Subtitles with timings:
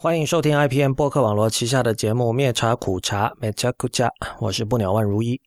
[0.00, 5.40] 欢迎收听 IPN 播客网络旗下的节目《灭茶苦茶》灭茶苦茶，我是不鸟万如一。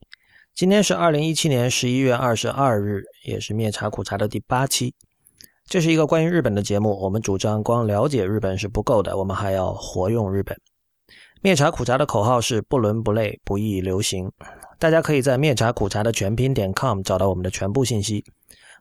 [0.54, 4.93] 今天是二零一七年十一月二十二日，也是灭茶苦茶的第八期。
[5.67, 10.59] 这是一个关于日本的节目，我们主张光了解日本是不够的，我们还要活用日本。
[11.41, 14.29] 灭茶苦茶的口号是不伦不类，不易流行。
[14.77, 18.25] 大家可以在灭茶苦茶的全拼点 com 找到我们的全部信息。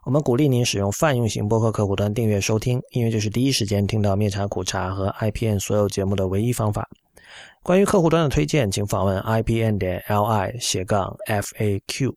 [0.07, 6.89] 我们鼓励您使用泛用型播客客户端订阅收听，因为这是第一时间听到灭茶苦茶和 IPN 所有节目的唯一方法。
[7.63, 12.15] 关于客户端的推荐，请访问 IPN 点 LI 斜杠 FAQ。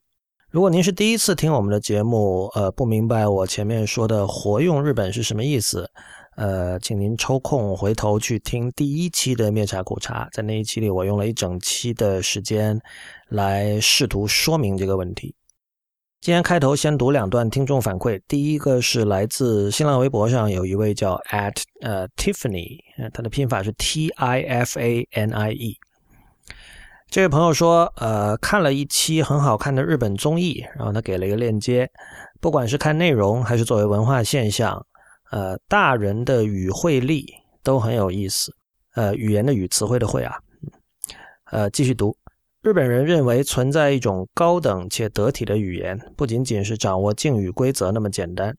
[0.50, 5.90] 如果您是第一次听我们的节目，呃，不明白我前面说的活用日本是什么意思，
[6.38, 12.80] 呃，请您抽空回头去听第一期的灭茶苦茶，在那一期里，我用了一整期的时间
[13.28, 15.36] 来试图说明这个问题。
[16.24, 18.18] 今天开头先读两段听众反馈。
[18.30, 22.80] 第一个是来自新浪微博上有一位叫 at 呃 Tiffany，
[23.14, 25.78] 他的拼法是 T I F A N I E。
[27.10, 31.92] 这位朋友说，呃，看了一期很好看的日本综艺，然后他给了一个链接。
[32.40, 34.82] 不管是看内容还是作为文化现象，
[35.30, 38.56] 呃，大人的语汇力都很有意思。
[38.96, 40.38] 呃，语言的语，词汇的汇啊。
[41.52, 42.16] 呃，继续读。
[42.64, 48.56] 日本人认为存在一种高等且得体的语言，不仅仅是掌握敬语规则那么简单。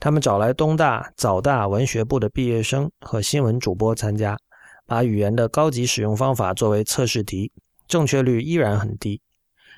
[0.00, 4.38] 他们找来东大、早大文学部的毕业生和新闻主播参加，
[4.86, 7.52] 把语言的高级使用方法作为测试题，
[7.86, 9.20] 正确率依然很低。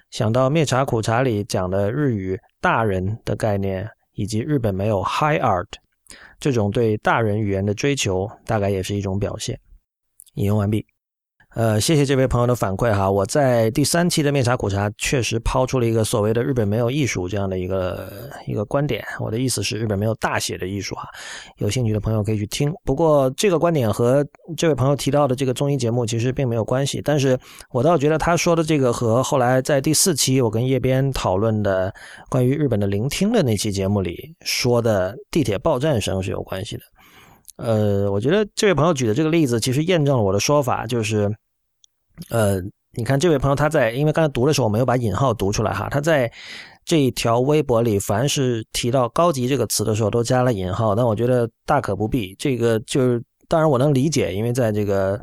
[0.08, 5.66] 想到灭茶苦茶里讲的日语“大人”的概念，以及日本没有 “high art”
[6.38, 9.58] 这种对大人语言的追求，大概也是一种表现。
[10.34, 10.86] 引用完毕。
[11.54, 13.08] 呃，谢谢这位朋友的反馈哈。
[13.08, 18.10] 我在第三期的面茶苦茶确实抛出了一个所谓的日本没有艺术这样的一个
[18.48, 19.04] 一个观点。
[19.20, 21.08] 我的意思是日本没有大写的艺术哈。
[21.58, 22.74] 有兴趣的朋友可以去听。
[22.84, 27.00] 不过这个观点和这位朋友提到的这个综艺节目其实并没有关系。
[27.04, 27.38] 但是
[27.70, 31.94] 我倒觉得他说的这个和后来在第四期我跟叶边讨论的
[32.28, 36.82] 关于日本的聆听的那期节目里说的地铁报站声是有关系的。
[37.58, 41.32] 呃，我觉得这位朋友举的这个例子其实验证了我的说法，就是。
[42.30, 42.60] 呃，
[42.96, 46.30] 你看这位朋友他在，因为刚才读的时候我没有把引号读出来哈，他在
[46.84, 52.34] 这一条微博里，凡是提到“高级”这个词的时候都加了引号，但我觉得大可不必。
[52.38, 55.20] 这个就是，当然我能理解，因为在这个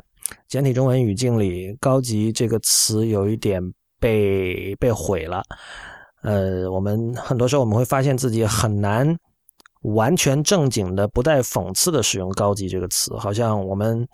[0.48, 3.62] 简体中文语境里，“高级”这个词有一点
[3.98, 5.42] 被被毁了。
[6.22, 9.16] 呃，我们很多时候我们会发现自己很难
[9.82, 14.06] 完全正经的、不带讽刺的使用“高级”这个词，好像我们。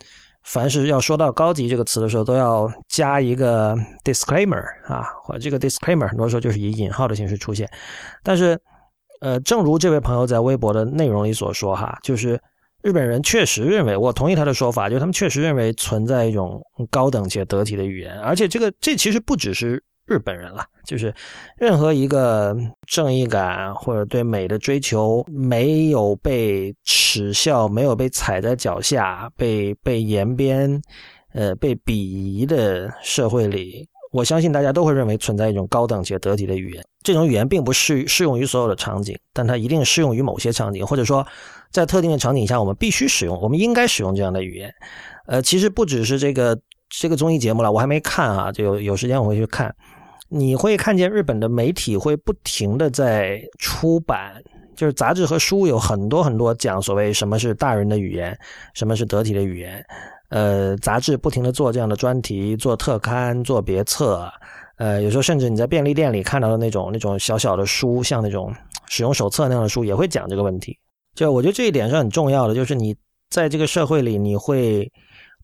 [0.44, 7.68] 凡是要说到“高级”这个词的时候，都要加一个 disclaimer 啊，或者这个 disclaimer 很多时候就是以引号的形式出现。
[8.22, 8.58] 但是，
[9.20, 12.40] 呃，正如这位朋友在微博的内容里所说，哈，就是
[12.82, 19.82] 日本人确实认为，我同意他的说法，就是他们确实认为存在一种高等且得体的语言，而且这个这其实不只是。
[20.08, 21.14] 日本人了，就是
[21.58, 30.80] 任何一个正义感或者对美的追求没有被耻笑、没有被踩在脚下、被被延边、
[31.34, 36.82] 呃被鄙夷的社会里，我相信大家都会认为存在一种高等且得体的语言。
[37.02, 41.26] 这种语言并不适适用于所有的场景，但它一定适用于某些场景，或者说
[41.70, 44.74] 在特定的场景下，我们必须使用，我们应该使用这样的语言。
[45.26, 46.58] 呃，其实不只是这个
[46.88, 49.74] 这个综艺节目了，我还没看啊，就有有时间我会去看。
[50.28, 54.42] 你会看见日本的媒体会不停的在出版，
[54.76, 58.38] 就是杂志和书有很多很多讲所谓什么是大人的语言，
[58.74, 59.84] 什么是得体的语言。
[60.28, 64.30] 呃，杂志不停的做这样的专题，做特刊，做别册。
[64.76, 68.54] 呃，有时候甚至你在便利店里看到的那种那种小小的书，像那种
[68.86, 70.78] 使用手册那样的书，也会讲这个问题。
[71.14, 72.94] 就我觉得这一点是很重要的，就是你
[73.30, 74.92] 在这个社会里，你会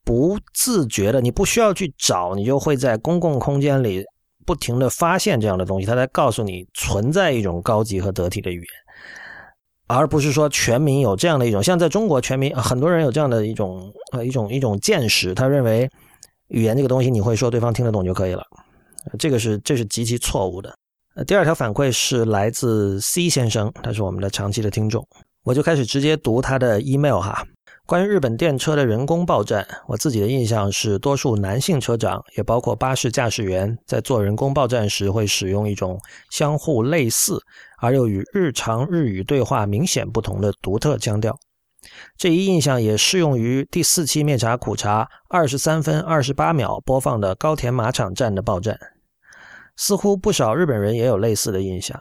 [0.05, 4.05] 不自觉的，你不需要去找，你就会在公共空间里。
[4.45, 8.67] 不停的发现这样的东西，他在告诉你存在一种高级和得体的语言，
[9.87, 15.89] 而不是说全民有这样的一种，像在中国全民很多人有这样的一种呃一种一种见识，他认为
[16.49, 18.45] 语言这个东西你会说对方听得懂就可以了，
[19.19, 20.75] 这个是这是极其错误的。
[21.27, 25.07] 第二条反馈是来自 C 先生，他是我们的长期的听众，
[25.45, 27.47] 我就开始直接读他的 email 哈。
[27.87, 36.01] 关于日本电车的人工报站，我自己的印象是，多数男性车长，也包括巴士驾驶员，在做人工报站时会使用一种
[36.31, 37.43] 相互类似
[37.79, 41.39] 而又与日常日语对话明显不同的独特腔调。
[42.17, 48.79] 这一印象也适用于第四期灭茶苦茶二十三分二十八秒播放的高田马场站的报站。
[49.77, 52.01] 似乎不少日本人也有类似的印象，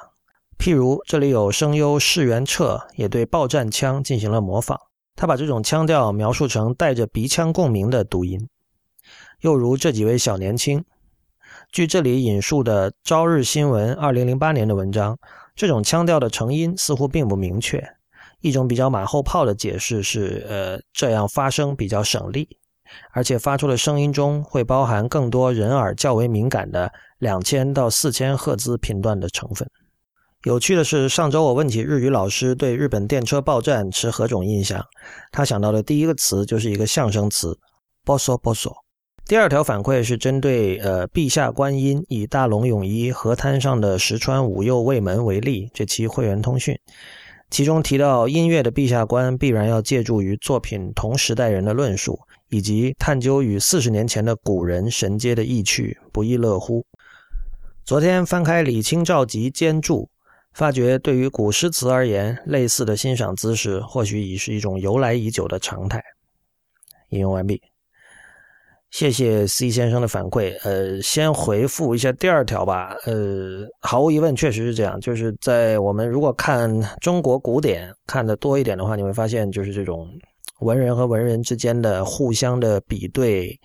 [0.57, 4.79] 譬如这里有声优世元彻也对报站腔进行了模仿。
[5.15, 8.49] 他把这种腔调描述成带着鼻腔共鸣的读音。
[9.41, 10.83] 又如这几位小年轻，
[11.71, 15.17] 据这里引述的《朝日新闻》二零零八年的文章，
[15.55, 17.83] 这种腔调的成因似乎并不明确。
[18.41, 22.47] 一种比较马后炮的解释是，呃，这样发声比较省力，
[23.11, 29.69] 而且发出的声音中会包含更多人耳较为敏感的两千到四千赫兹频段的成分。
[30.43, 34.83] 有趣的是，上周我问起日语老师对日本电车报站持何种印象，
[35.31, 37.57] 他想到的第一个词就是一个象声词
[38.03, 38.73] “boso boso”。
[39.25, 46.77] 第二条反馈是针对呃陛下观音以大龙泳衣河滩上的石川五右卫门为例这期会员通讯。
[47.49, 52.19] 其中提到音乐的陛下观必然要借助于作品同时代人的论述，
[52.49, 56.85] 以及探究与四十年前的古人神接的意趣，不亦乐乎。
[57.85, 60.09] 昨天翻开李清照集兼注，
[60.53, 66.03] 发觉对于古诗词而言，类似的欣赏姿势或许已是一种由来已久的常态。
[67.09, 67.61] 引用完毕。
[68.91, 70.55] 谢谢 C 先生的反馈。
[70.63, 72.95] 呃，先回复一下第二条吧。
[73.05, 74.99] 呃，毫无疑问，确实是这样。
[74.99, 76.69] 就是在我们如果看
[77.01, 80.07] 中国古典看的多一点的话，你会发现，就是这种
[80.59, 83.59] 文人和文人之间的互相的比对、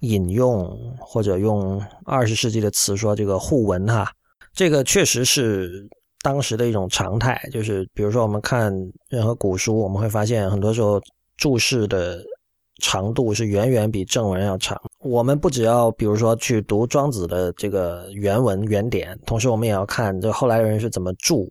[0.00, 0.68] 引用，
[0.98, 4.10] 或者用二十世纪的词说，这个互文哈，
[4.52, 5.88] 这个确实是
[6.22, 7.40] 当时的一种常态。
[7.52, 8.72] 就是比如说，我们看
[9.08, 11.00] 任何古书，我们会发现，很多时候
[11.36, 12.22] 注释的。
[12.78, 14.80] 长度是远远比正文要长。
[14.98, 21.48] 我们不只要，比如说去读庄子的这个原文原点，同时我们也要看这后来人是怎么注，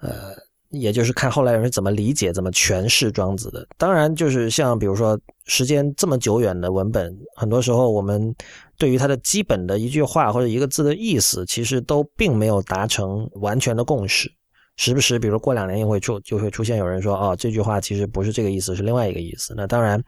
[0.00, 0.30] 呃，
[0.70, 3.66] 也就是看后来人是怎么理解、怎么诠释庄子的。
[3.76, 8.34] 当然，就是像比如说时间这么久远的文本，很多时候我们
[8.82, 14.28] 对于它的基本的一句话或者一个字的意思，其实都并没有达成完全的共识。
[14.76, 20.02] 时不时，比如过两年又会出，就会出现有人说：“哦，这句话其实不是这个意思，是另外一个意思。”那当然，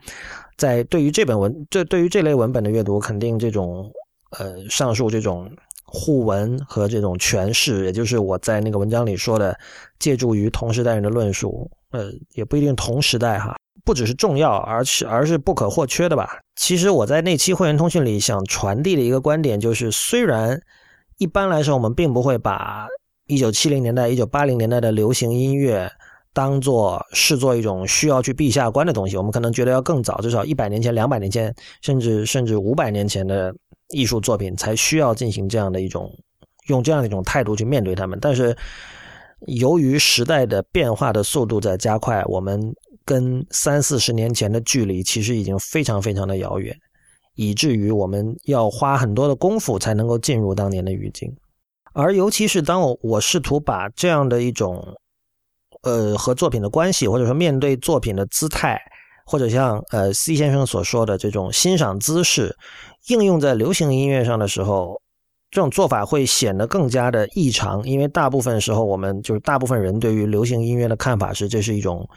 [0.56, 3.88] 在对于这本文，这对于这类文本的阅读，肯定这种
[4.30, 5.48] 呃上述这种
[5.84, 9.56] 互文和这种诠释，也就是我在那个文章里说的，
[10.00, 16.38] 借助于同时代人的论述，呃，也不一定同时代哈，不只是重要，而是而是不可或缺的吧。
[16.56, 20.60] 其实我在那期会员通讯里想传递的一个观点就是，虽然
[21.18, 22.86] 一般来说我们并不会把。
[23.26, 25.90] 一九七零年代、一九八零年代的流行音乐，
[26.34, 33.50] 当做视作一种需要去避下观的东西，我们可能觉得要更早，至少一百年前、两百年前，甚至甚至五百年前的
[33.94, 36.12] 艺术作品才需要进行这样的一种
[36.66, 38.18] 用这样的一种态度去面对他们。
[38.20, 38.54] 但是，
[39.46, 46.76] 由于时代的变化的速度在加快，我们跟三四十年前的距离其实已经非常非常的遥远，
[47.34, 51.34] 以至于我们要花很多的功夫才能够进入当年的语境。
[51.92, 54.84] 而尤其是当我我试图把这样的一种，
[55.82, 58.80] 呃，和作品的关系，或者说面对作品的姿态，
[59.26, 62.56] 或者像呃 C 先生所说的这种欣赏姿势，
[63.08, 65.00] 应用在流行音乐上的时候，
[65.50, 72.08] 这种做法会显得更加的异常，因为大部分时候我们就是大部分人对于流行音乐的看法是，这是一种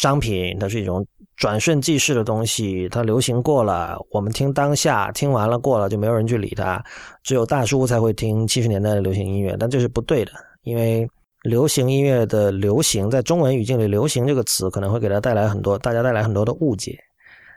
[0.00, 1.06] 商品，它是一种。
[1.36, 6.82] 转瞬即逝的东西，它流行过了，我们听当下，听完了过了就没有人去理它，
[7.22, 10.32] 只有大叔才会听七十年代的流行音乐，但这是不对的，
[10.62, 11.06] 因为
[11.42, 16.98] 流行音乐的流行，在中文语境里，流行这个词可能会给它带来很多，大家带来很多的误解。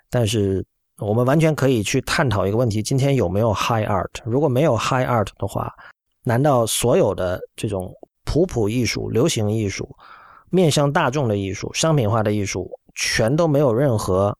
[0.09, 0.61] 但是
[0.97, 4.09] 我们完全可以去探讨一个问题：今天有没有 high art？
[4.25, 5.73] 如果没有 high art 的话，
[6.25, 7.89] 难道所有的这种
[8.25, 9.87] 普普艺术、流行艺术、
[10.49, 12.69] 面向大众的艺术、商品化的艺术？
[12.95, 14.37] 全都没有任何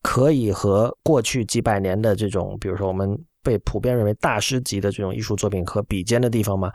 [0.00, 6.70] 可以和过去几百年的这种，比如说我们被普遍认为大师级的这种艺术作品和比肩的地方吗？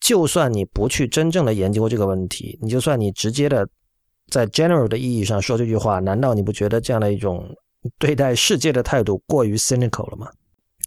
[0.00, 3.68] 就算你不去真正的研究这个问题，你就算你直接的
[4.30, 7.46] 在 general 的意义上说这句话，难道你不觉得这样的一种
[7.98, 10.28] 对待世界的态度过于 cynical 了吗？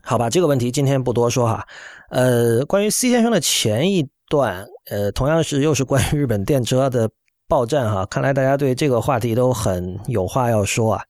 [0.01, 1.65] 好吧，这个问题今天不多说哈。
[2.09, 7.09] 呃，关于 C 先生的前一段，呃，同样是又是关于日本电车的。
[7.47, 11.03] 报站哈，看来大家对这个话题都很有话要说啊。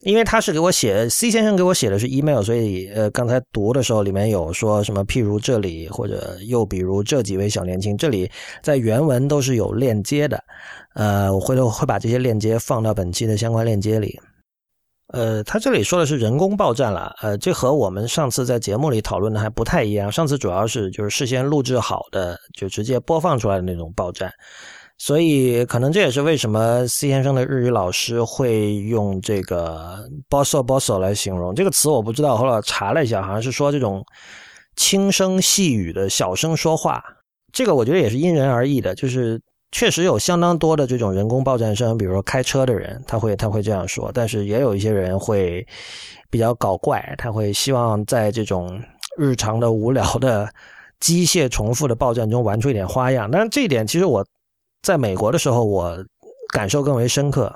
[0.00, 8.30] 因为他是给我写，C 先生给我写的是 email，所以呃，刚才读的时候里面有说什么，譬如这里或者又比如这几位小年轻，这里
[8.62, 10.42] 在原文都是有链接的。
[10.94, 14.18] 呃，我回头会把这些链接放到本期的相关链接里。
[15.08, 20.10] 呃，他这里说的是人工报站了，呃，这和我们上次在节目里讨论的还不太一样。
[20.10, 24.32] 上次主要是就是事先录制好的，就直接播放出来的那种报站。
[24.98, 31.88] 所以，可能这也是为什么 C 先生的日语老师会用这个 “bosso bosso” 来形容这个词。
[31.90, 34.02] 我不知道，后来查了一下，好像是说这种
[34.74, 37.04] 轻声细语的小声说话。
[37.52, 38.94] 这个我觉得也是因人而异的。
[38.94, 39.38] 就是
[39.72, 45.66] 确实有相当多的这种人工报站声，比如说开车的人，他会他会这样说，但是也有一些人会
[46.30, 48.80] 比较搞怪，他会希望在这种
[49.18, 50.48] 日常的无聊的
[51.00, 53.30] 机械重复的报站中玩出一点花样。
[53.30, 54.24] 但是这一点其实我
[54.82, 56.02] 在美国的时候，我
[56.54, 57.54] 感受更为深刻。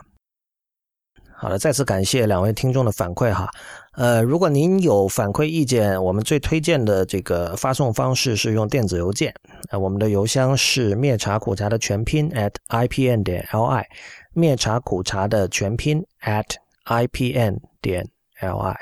[1.40, 3.48] 好了，再次感谢两位听众的反馈哈。
[3.92, 9.34] 呃，如果您有反馈意见，我们最推荐的这个发送方式是用电子邮件。
[9.70, 13.82] 呃，我们的邮箱是灭茶苦茶的全拼 at ipn 点 li，
[14.34, 16.44] 灭茶苦茶的全拼 at
[16.84, 18.06] ipn 点
[18.42, 18.76] li。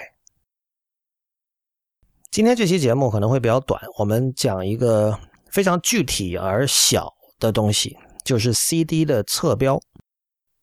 [2.32, 5.16] 今天这期节目可能会比较短，我们讲一个
[5.52, 9.80] 非常具体而小的东西，就是 CD 的侧标。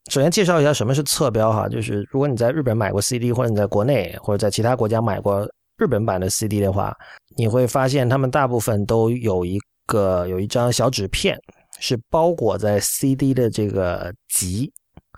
[0.08, 5.46] 首先介绍一下什么是侧标哈，就是如果你在日本买过 CD，或者你在国内或者在其他国家买过
[5.78, 6.96] 日本版的 CD 的话，
[7.36, 11.36] 你会发现他们大部分都有一个有一张小纸片，
[11.80, 14.72] 是包裹在 CD 的这个脊，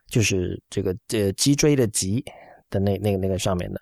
[0.09, 2.25] 就是这个这脊椎的脊
[2.71, 3.81] 的那那个那个上面的。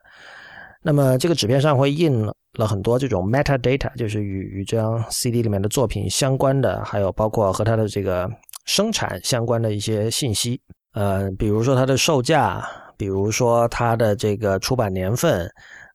[0.82, 2.12] 那么这个纸片上会印
[2.54, 8.28] 了很多这种 metadata，就是与与这张 CD 里面的作品相关的，还有包括和它的这个
[8.64, 10.60] 生产相关的一些信息。
[10.96, 15.46] 呃，比如说它的售价，比如说它的这个出版年份，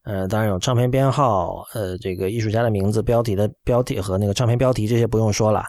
[0.04, 5.66] 呃，当然有唱片编号，呃，这个艺术家的名字、标题的标题和那个唱片标题这些不用说了，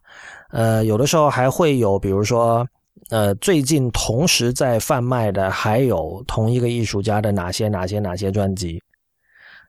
[0.50, 2.66] 呃，有的时候还会有，比如说，
[3.08, 8.82] 呃，最近同时在贩卖的还有同一个艺术家的哪些哪些哪些专辑。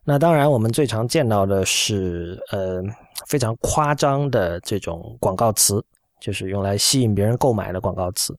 [0.03, 2.83] 那当然，我们最常见到的是，呃，
[3.27, 5.81] 非常夸张的这种广告词，
[6.19, 8.35] 就是用来吸引别人购买的广告词。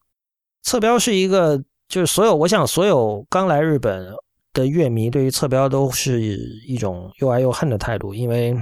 [0.65, 4.05] 侧标是一个，就是所有，我想所有刚来日本
[4.53, 8.15] 的乐迷对于侧标都是一种又爱又恨的态度。
[8.15, 8.57] 因为，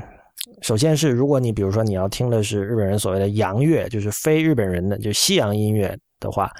[0.63, 6.51] 首先是如果你比如说你要听的是日本人所谓的洋乐，就是非日本人的就西洋音乐的话，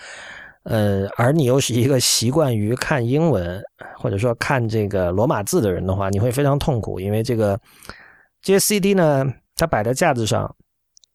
[0.63, 3.61] 呃，而你又是一个习惯于看英文
[3.99, 7.61] 或者说看这个罗马字的人的话，你会非常痛苦，因为这个
[8.41, 10.55] 这些 CD 呢，它摆在架子上。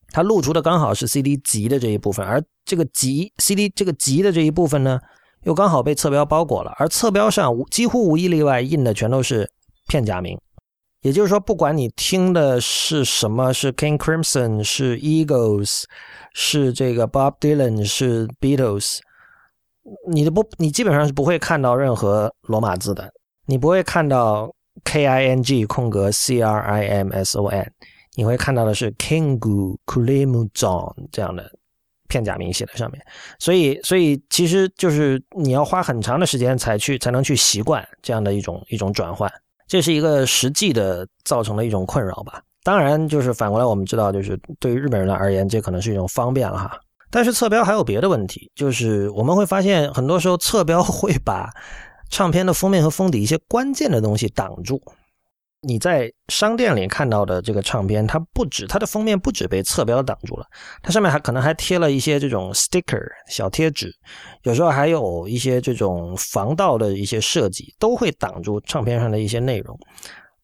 [0.10, 5.00] 它露出的刚好是 CD 集的这一部分，而这个集 CD 这个集的这一部分呢，
[5.44, 6.74] 又刚好被侧标包裹了。
[6.78, 9.50] 而侧标上几乎无一例外印的全都是
[9.88, 10.38] 片假名，
[11.02, 15.86] 也就是说，不管你听的是什么，是 King Crimson，是 Eagles，
[16.34, 19.00] 是这个 Bob Dylan，是 Beatles，
[20.12, 23.10] 你的不，你基本上是不会看到任何罗马字的，
[23.46, 27.72] 你不会看到 K I N G 空格 C R I M S O N。
[28.16, 31.52] 你会看到的是 Kingu Kulimu John 这样的
[32.08, 33.02] 片假名写在上面，
[33.40, 39.32] 所以，所以其实就是你要花很长的时间才去才能去习惯这样的一种一种转换，
[39.68, 42.42] 这是一个实际的造成的一种困扰吧。
[42.64, 46.80] 当然，就是反过来我们知道，就是对于日本人而言，这可能是一种方便了哈。
[47.10, 51.50] 但是侧标还有别的问题，就是我们会发现很多时候侧标会把
[52.10, 54.82] 唱片的封面和封底一些关键的东西挡住。
[55.62, 60.46] 你在商店里看到的这个唱片，它不止它的封面不止被侧标挡住了，
[60.84, 63.92] 它上面还可能还贴了一些这种 sticker 小贴纸，
[64.44, 69.78] 有时候还有一些这种防盗的一些设计，都会挡住唱片上的一些内容。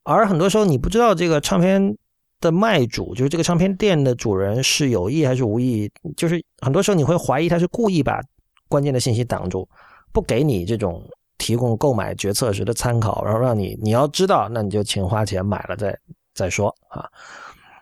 [0.03, 1.95] 而很多时候你不知道这个唱片
[2.41, 8.19] 的卖主，就是这个唱片店的主人是有意还是无意，就是很多时候你会怀疑他是故意把
[8.67, 9.69] 关键的信息挡住，
[10.11, 11.07] 不给你这种。
[11.43, 15.99] 提供购买决策时的参考，然后让你你要知道，那你就请花钱买了再
[16.33, 17.05] 再说啊。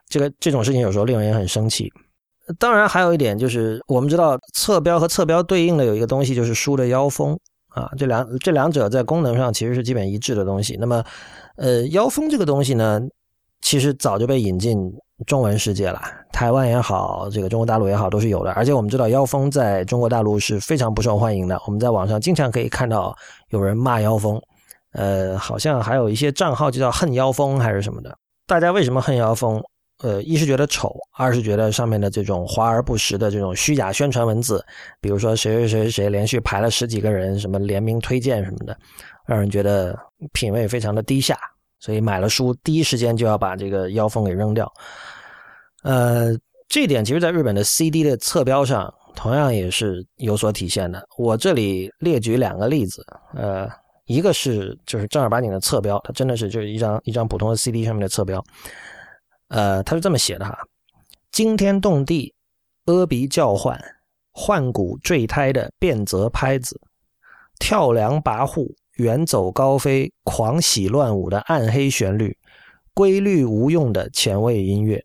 [0.09, 1.93] 这个这种事情有时候令人也很生气。
[2.57, 7.37] 当然，还有一点就是，我们知道侧标和侧标对应的有一个东西就是书的腰封
[7.69, 10.75] 啊，这两这两者在功能上其实是基本一致的东西。
[10.79, 11.03] 那么，
[11.55, 12.99] 呃，腰封这个东西呢，
[13.61, 14.91] 其实早就被引进。
[15.25, 16.01] 中文世界了，
[16.31, 18.51] 台湾也好，这个中国大陆也好，都是有的。
[18.53, 21.61] 而且我们知道，妖风在中国大陆是非常不受欢迎的。
[21.65, 23.15] 我们在网上经常可以看到
[23.49, 24.41] 有人骂妖风，
[24.93, 28.17] 呃，好像还有一些账号就叫“恨妖风”还是什么的。
[28.47, 29.61] 大家为什么恨妖风？
[30.03, 34.65] 呃，一是觉得丑，二是觉得上面的这种华而不实的这种虚假宣传文字，
[34.99, 38.75] 比如说谁谁谁谁连续排了十几个人，什么联名推荐什么的，
[39.27, 39.95] 让人觉得
[40.33, 41.37] 品味非常的低下。
[41.79, 44.71] 所以买了书，第一时间就要把这个腰风给扔掉。
[45.83, 51.03] 呃，这点其实在日本的 CD 的侧标上，同样也是有所体现的。
[51.17, 53.67] 我这里列举两个例子，呃，
[54.05, 58.43] 一个是就是正儿八经的侧标，它真的是就是一张一张普通的 CD 上面的侧标。
[59.47, 60.57] 呃，它是这么写的哈：
[61.31, 62.33] 惊天动地、
[62.85, 63.79] 阿鼻叫唤、
[64.31, 66.79] 换骨坠胎的变则拍子，
[67.59, 68.73] 跳梁跋扈。
[68.97, 72.37] 远走高飞、狂喜乱舞的暗黑旋律，
[72.93, 75.03] 规律无用的前卫音乐。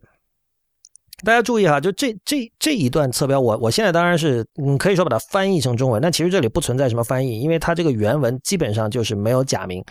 [1.25, 9.83] 大家注意哈，就这这这一段侧标，我我现在当然是嗯可以说把它翻译成中文，但其实这里不存在什么翻译，因为它这个原文基本上就是没有假名，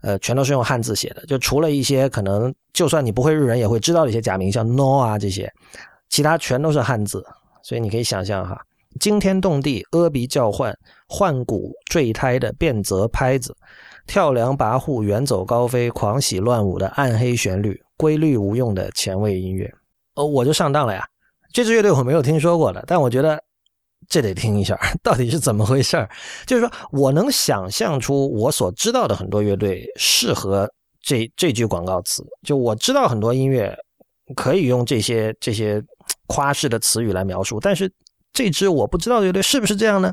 [0.00, 5.52] 呃，全都是用汉字写的，就除了一些可能就算你不会日文也会知道的一些假名，像 no 啊这些，
[6.08, 7.22] 其他全都是汉字，
[7.62, 8.58] 所以你可以想象哈，
[8.98, 10.74] 惊天动地、阿鼻叫唤、
[11.06, 13.54] 换骨坠胎的变则拍子，
[14.06, 19.70] 跳梁跋扈、远走高飞、狂喜乱舞的暗黑旋律，规律无用的前卫音乐。
[20.16, 21.06] 哦，我就上当了呀！
[21.52, 23.42] 这支乐队我没有听说过的，但我觉得
[24.08, 26.06] 这得听一下， 到底是怎么回事
[26.44, 30.70] 就是说我能想象出我所知道的很多乐队适合
[31.00, 33.74] 这这句广告词，就我知道很多音乐
[34.34, 35.82] 可以用这些这些
[36.26, 37.90] 夸式的词语来描述，但是
[38.32, 40.12] 这支我不知道的乐队是不是这样呢？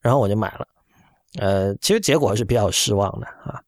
[0.00, 0.66] 然后我就买了，
[1.38, 3.60] 呃，其实结果还是比较失望的啊。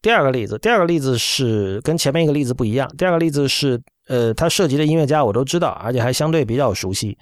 [0.00, 3.82] 第二个例子，第二个例子是跟前面一个例子不一样，第二个例子是。
[4.08, 7.16] 呃，他涉及的音乐家我都知道，而且还相对比较熟悉。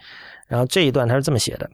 [0.47, 1.71] 然后这一段他是这么写的，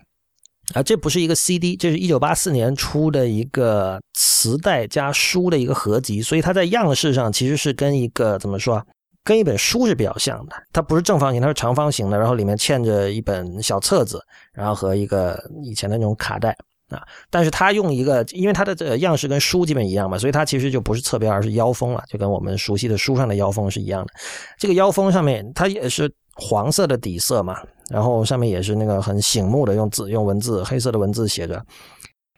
[0.75, 8.81] 啊，这不是一个 CD，这是一九八四年出的一个磁带加书的一个合集，所以它在样式上其实是跟一个怎么说，
[9.25, 10.55] 跟一本书是比较像的。
[10.73, 16.57] 它不是正方形，它是长方形的，然后里面嵌着一本小册子，然后和一个以前的那种卡带。
[16.91, 24.13] 啊，但是它用一个，因为它的这个样式跟书基本一样嘛，所以它其实就不是侧边，而是腰封了，就跟我们熟悉的书上的腰封是一样的。
[24.59, 31.65] 这个腰封上面它也是黄色的底色嘛，然后上面也是那个很醒目的用字用文字黑色的文字写着：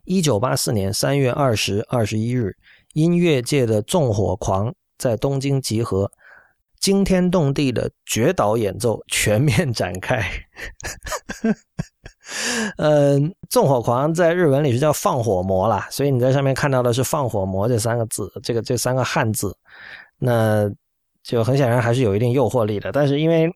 [0.05, 2.57] 一九八四年三月二十二十一日，
[2.95, 6.11] 音乐界的纵火狂在东京集合，
[6.81, 10.25] 惊天动地的绝岛演奏全面展开。
[12.77, 19.55] 嗯， 纵火狂在日文里是叫放火魔啦，所以你在上面看到的是放火魔这三个字，这个这三个汉字，
[20.19, 20.71] 那
[21.23, 22.93] 就很显然还是有一定诱惑力的。
[22.93, 23.51] 但是因为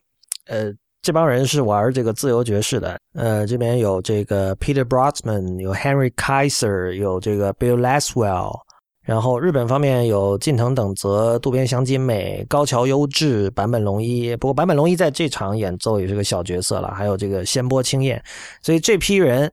[0.47, 8.66] 呃这帮人是玩这个自由爵士的，呃这边有这个 Peter Brosman，有 Henry Kaiser，有这个 Bill Laswell。
[9.07, 14.35] 然后日本方面有近藤等泽、渡边祥金美、高桥优质、坂本龙一。
[14.35, 16.89] 不过坂本龙一在这场演奏也是个小角色了。
[16.93, 18.21] 还有这个仙波清彦，
[18.61, 19.49] 所以这批人，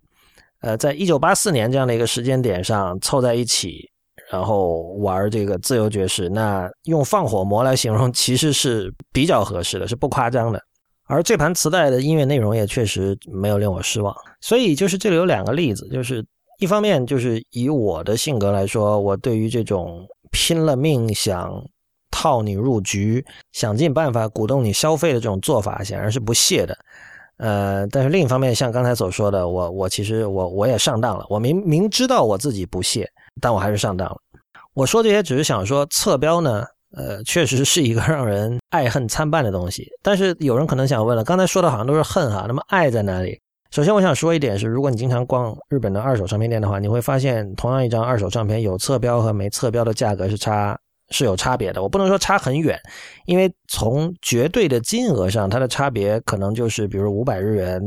[0.60, 3.88] 呃，在一九八四年这样的一个时间点上凑在一起，
[4.28, 10.60] 然后玩这个自由爵士，那用放火魔来形容其实是比较合适的，是不夸张的。
[11.06, 14.12] 而这盘磁带的音乐内容也确实没有令我失望。
[14.40, 16.26] 所以就是这里有两个例子，就是。
[16.64, 21.62] 一方面就是以我的性格来说，我对于这种拼了命想
[22.10, 23.22] 套你入局、
[23.52, 26.74] 想尽办法鼓动你消费的这种做法，显然是不屑的。
[27.36, 31.26] 呃，但是另一方面，像刚才所说的，我我其实我我也上当了。
[31.28, 33.06] 我明明知道我自己不屑，
[33.42, 34.16] 但我还是上当了。
[34.72, 36.64] 我说这些只是想说，侧标呢，
[36.96, 39.86] 呃，确实是一个让人爱恨参半的东西。
[40.02, 43.38] 但是有人可能想问了，刚才说的好像都是恨哈，那么爱在哪里？
[43.74, 50.78] 首先，我想说一点是，如果你经常逛日本的二手唱片店的话，你会发现，同样一张二手唱片，有侧标和没侧标的价格是差
[51.10, 51.82] 是有差别的。
[51.82, 52.78] 我不能说差很远，
[53.26, 57.82] 因为从绝对的金额上，它的差别可能就是，比如五百日元、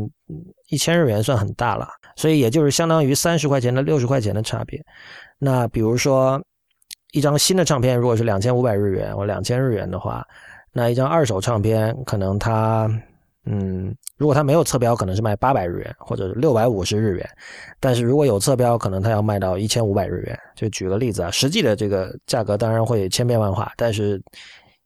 [0.67, 4.83] 一千日元算很大了，所以也就是相当于三十块钱的六十块钱的差别。
[5.39, 6.37] 那比如说
[7.13, 10.21] 一张新的唱片，如果是两千五百日元或两千日元的话，
[10.73, 12.91] 那一张二手唱片可能它。
[13.49, 17.29] 嗯，如果它没有侧标，可能是卖八百日元或者六百五十日元，
[17.79, 20.37] 但是如果有侧标，可能它要卖到一千五百日元。
[20.53, 24.21] 就举个例子啊，实际的这个价格当然会千变万化，但是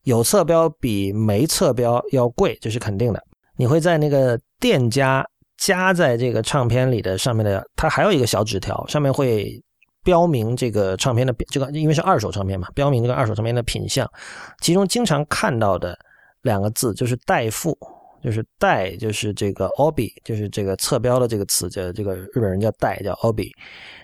[0.03, 3.23] 有侧标比没侧标要贵，这是肯定的。
[3.55, 9.59] 你会在那个店家加在这个唱片里的上面的，它还有一个小纸条，上面会
[10.03, 14.07] 标明这个唱片的这个，因为是二手唱片嘛，标明这个二手唱片的品相，
[14.59, 15.97] 其中经常看到的
[16.43, 17.75] 两个字就是代付。
[18.23, 23.49] 就是代，就是这个 obi，就是这个侧标的这个词，叫这个日本人叫代，叫 obi。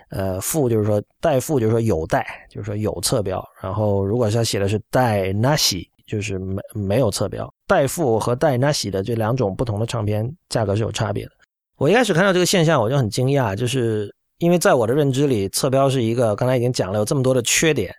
[0.09, 3.43] 呃，副就是说代付，就是说有代，就是说有侧标。
[3.61, 7.53] 然后如果他写的是代 nashi，就是没没有侧标。
[7.67, 11.31] 代付和代 nashi 的这两种不同的唱片价格是有差别的。
[11.77, 17.93] 我一开始看到这个现象，我就很惊讶，就是因为在我的认知里，侧标是一个刚才已经讲了有这么多的缺点，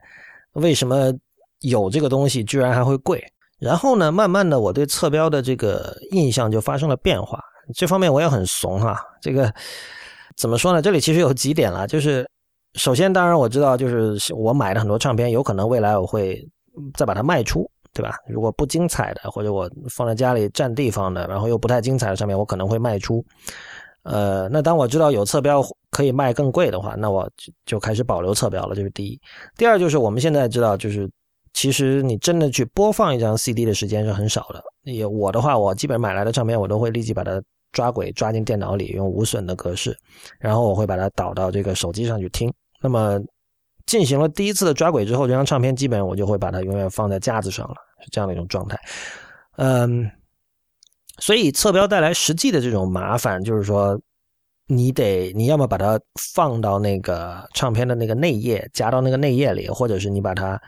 [0.55, 1.13] 为什么
[1.61, 3.23] 有这个东西居然还会贵？
[3.59, 7.43] 然后呢，慢慢的，我对侧标的这个印象就发生了变化。
[7.75, 8.99] 这方面我也很怂哈。
[9.21, 9.53] 这个
[10.37, 10.81] 怎么说呢？
[10.81, 12.25] 这里其实有几点了，就是
[12.75, 16.41] 首先，当然我知道，就是我买的很多唱片，有可能未来我会
[16.95, 18.15] 再把它卖出，对吧？
[18.29, 23.25] 如果不精彩的，或者我放在家里占地方的，然后又不太精彩的上面，我可能会卖出。
[24.05, 28.75] 呃，那当我知道有侧标可以卖更贵的话，那我就就开始保留侧标了。
[28.75, 29.21] 这是第一。
[29.57, 31.11] 第二就是我们现在知道，就是。
[31.53, 39.97] 其实你真的去播放一张 CD 的时间是很少的，也我的话，我基本买来的唱片，我都会立即把它抓轨抓进电脑里，用无损的格式，
[40.39, 42.53] 然后我会把它导到这个手机上去听。
[42.81, 43.21] 那么
[43.87, 48.79] 进行了第一次的抓轨之后，这张唱片基本我就会把它永远放在架子上了，是这样的一种状态。
[49.57, 50.11] 嗯，
[51.19, 54.01] 所以侧标带来实际的这种麻烦，就是说
[54.67, 55.99] 你得你要么把它
[56.35, 60.61] 放到那个唱片的那个内页，夹到那个内页里，或者是你把它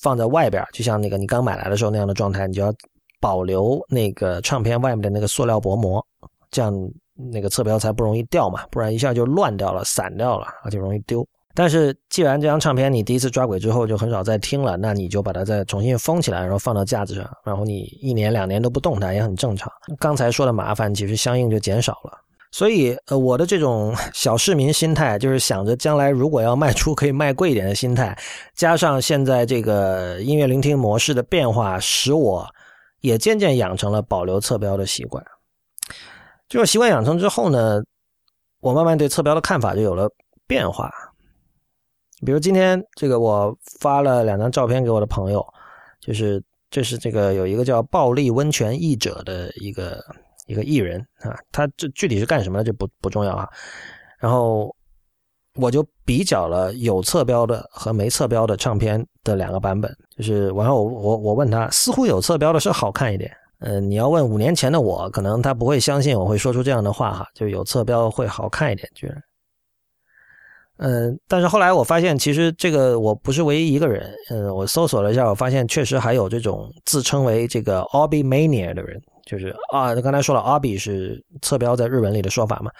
[0.00, 2.72] 放在外边，就像那个你刚买来的时候那样的状态，你就要
[3.20, 6.04] 保留那个唱片外面的那个塑料薄膜，
[6.50, 6.72] 这样
[7.14, 11.26] 那个侧标才不容易掉嘛，不然一下就乱掉了、散掉了，而且容易丢。
[11.54, 19.70] 但是，既然这张唱片你第一次抓轨之后就很少再听了，那你就把它再重新封起来，然后放到架子上，然后你一年两年都不动它也很正常。
[19.98, 22.18] 刚才说的麻烦其实相应就减少了。
[22.52, 28.16] 所以，呃，我的这种 小市民心态，就是想着将来如果要卖出可以卖贵一点的心态，
[28.54, 32.46] 加上现在这个音乐聆听模式的变化，使我
[33.00, 35.24] 也渐渐养成了保留侧标的习惯。
[36.46, 37.82] 这种习惯养成之后呢，
[38.60, 40.06] 我慢慢对侧标的看法就有了
[40.46, 40.92] 变化。
[42.24, 45.42] 比如今天这个，我发了两张照片给我的朋友，
[46.00, 50.04] 就是这是这个有一个叫暴力温泉译者的一个
[50.52, 53.48] 一个艺人啊，他这具体是干什么的就不不重要啊。
[54.18, 54.72] 然后
[55.56, 63.34] 我就比较了有侧标的和没侧标的唱片的两个版本，就是然后我我我问他，似乎有侧标的是好看一点。
[63.64, 69.16] 嗯，你要问五年前的我，可能他不会相信我会说出这样的话哈，就有侧标会好看一点，居然。
[70.78, 74.12] 嗯，但是后来我发现，其实这个我不是唯一一个人。
[74.30, 82.70] 嗯，我搜索了一下，我发现确实还有这种自称为这个 “Obi Mania” 的人，就是啊，刚才说了，Obi 是侧标在日文里的说法嘛。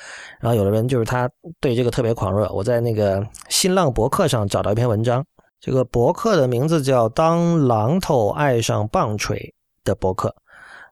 [0.40, 2.50] 然后有的人就是他对这个特别狂热。
[2.52, 5.24] 我在那个新浪博客上找到一篇文章，
[5.60, 10.34] 这个博客的名字叫“当榔头爱上棒槌”的博客。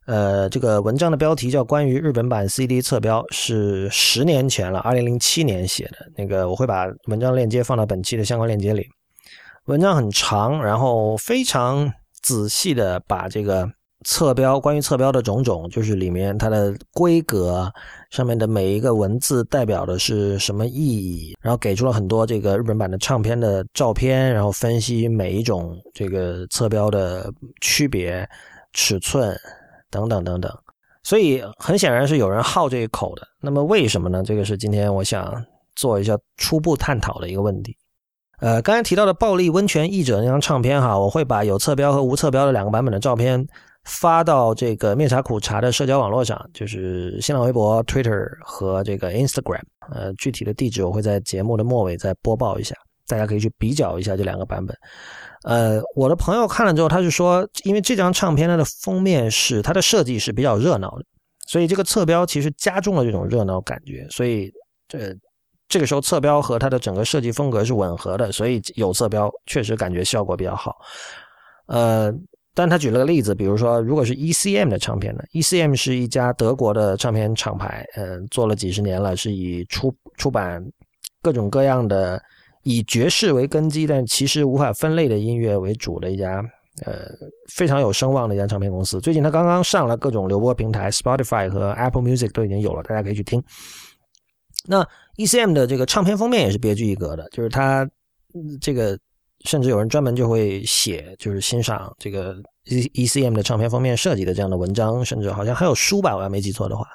[0.07, 5.99] 呃，这个文章的标题叫《关于日本版 CD 侧标》，是十年前了，二零零七年写的。
[6.17, 8.89] 那个我会把文章链接放到本期的相关链接里。
[9.67, 13.71] 文章很长，然后非常仔细的把这个
[14.05, 17.73] 侧标，关于侧标的种种，就是里面它的规格
[18.11, 28.29] 上面的每一个文字代表的是什么意义，然后给出了很多这个日本版的唱片的照片，然后分析每一种这个侧标的区别、
[28.73, 29.37] 尺寸。
[29.93, 30.57] 等等等等，
[31.03, 33.27] 所以很显然是有人好这一口的。
[33.41, 34.23] 那么为什么呢？
[34.23, 37.77] 这个是今天我想做一下初步探讨的一个问题。
[38.39, 43.45] 呃，刚才提到的暴力温泉译者那张唱片哈，我会把有侧标和无侧标的两个版本的照片
[43.91, 49.61] 发到这个面茶苦茶的社交网络上，就是新浪微博、Twitter 和这个 Instagram。
[49.93, 52.77] 呃，具体的地址我会在节目的末尾再播报一下，
[53.09, 54.77] 大家可以去比较一下这两个版本。
[55.43, 61.05] 呃，我的朋友看了之后，他是说，因为这张唱片它的封面是它的设计是比较热闹的，
[61.49, 64.53] 所以这个侧标其实加重了这种热闹感觉，所以
[64.87, 65.13] 这
[65.69, 70.77] 这个时候侧标和它的整个设计风格是吻合的，所以有侧标确实感觉效果比较好。
[71.67, 72.13] 呃，
[72.55, 80.65] 但他举了个例子，比如说如果是 ECM 的唱片呢，ECM 是一家德国的唱片厂牌，嗯，做了几十年了，是以出出版
[81.23, 82.21] 各种各样的。
[82.63, 86.45] 以爵士为根基，但其实无法分类的音乐为主的一家，
[86.85, 87.09] 呃，
[87.49, 89.01] 非常有声望的一家唱片公司。
[89.01, 93.43] 最近他刚刚上了各种流播平台，Spotify 和 Apple Music 都已经有了，大家可以去听。
[94.67, 94.87] 那
[95.17, 97.89] ECM 的这个唱片封面也是别具一格的，就是它
[98.61, 98.99] 这个
[99.45, 106.87] 甚至有人专门就会写，就是欣赏这个 E E C M 的唱片封面设计的这样的文章，甚至好像还有书吧，我要没记错的话。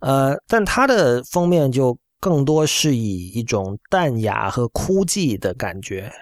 [0.00, 1.98] 呃，但它的封面就。
[2.22, 6.12] 更多是以一种淡雅和枯寂的感觉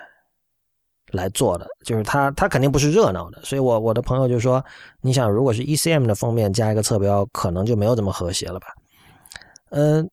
[1.10, 3.42] 来做的，就是它，它肯定不是热闹的。
[3.42, 4.64] 所以，我我的朋友就说
[5.02, 8.68] ：“你想，如果是 ECM 的封面加一个侧标，可能就没有这么和谐了吧？”
[9.74, 10.08] 嗯，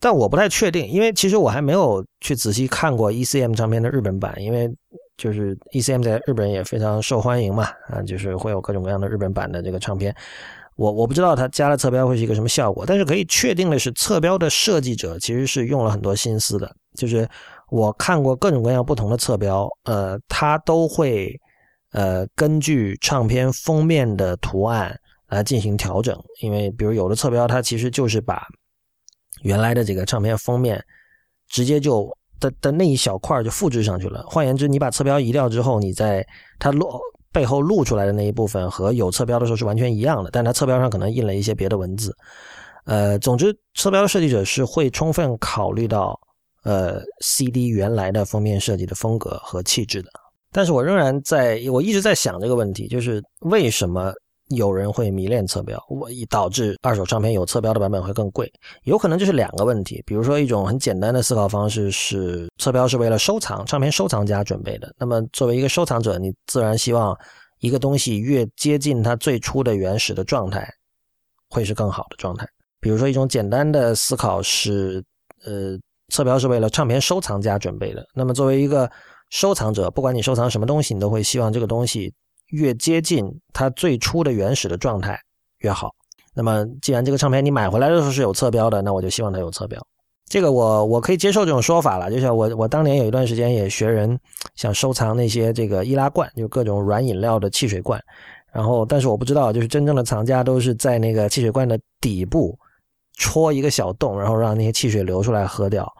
[0.00, 4.70] 但我不太确定，因为其实我还没有去仔细看过 ECM 唱片的日本版，因为
[5.16, 10.14] 就是 ECM 在日本也非常受欢迎嘛，啊，就是会有各种各样的日本版的这个唱片。
[10.76, 16.72] 我我不知道它加了侧标会是一个什么效果，但是可以确定的是，侧标的设计者其实是用了很多心思的。
[16.94, 17.28] 就是
[17.68, 21.36] 我看过各种各样不同的侧标，呃，它都会
[21.90, 24.96] 呃根据唱片封面的图案
[25.28, 26.16] 来进行调整。
[26.42, 28.46] 因为比如有的侧标，它其实就是把
[29.42, 30.82] 原来的这个唱片封面
[31.48, 34.24] 直接就的的那一小块就复制上去了。
[34.28, 36.26] 换言之，你把侧标移掉之后，你在
[36.58, 37.00] 它落。
[37.30, 42.12] 背后露出来的那一部分和有侧标的时候是完全一样的，但它侧标上可能印了一些别的文字。
[42.84, 46.18] 呃，总之，侧标设计者是会充分考虑到
[46.64, 50.08] 呃 CD 原来的封面设计的风格和气质的。
[50.50, 54.10] 但是我仍然在，我一直在想这个问题，就是为什么
[54.48, 58.50] 有人会迷恋侧标，我导致二手唱片有侧标的版本会更贵。
[58.84, 64.94] 有可能就是两个问题，比如说一种很简单的思考方式是侧标是为了收藏，唱片收藏家准备的。
[64.98, 67.14] 那么作为一个收藏者，你自然希望
[67.60, 70.66] 一个东西越接近它最初的原始的状态，
[71.50, 72.48] 会是更好的状态。
[72.80, 75.04] 比如说一种简单的思考是，
[75.44, 78.06] 呃，侧标是为了唱片收藏家准备的。
[78.14, 78.90] 那么作为一个
[79.30, 82.14] 收藏者，不管你收藏什么东西，你都会希望这个东西。
[82.48, 85.18] 越接近它最初的原始的状态
[85.58, 85.90] 越好。
[86.34, 89.80] 那么，既然这个唱片你买回来的时候是有侧标的，那我就希望它有侧标。
[90.30, 92.10] 这个我我可以接受这种说法了。
[92.10, 94.18] 就像我我当年有一段时间也学人
[94.54, 98.02] 想收藏那些这个易拉罐，就各种软饮料的汽水罐。
[98.52, 102.58] 然后，但是我不知道，就是真正的藏家都是在那个汽水罐的底部
[103.14, 105.90] 戳一个小洞，然后让那些汽水流出来喝掉。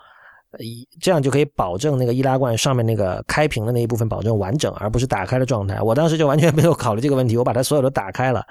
[0.59, 5.79] 一这样就可以保证那个易拉罐上面那个开瓶的那一部分保证完整，而不是打开的状态。
[5.83, 8.43] 我当时就完全没有考虑这个问题，我把它所有都打开了。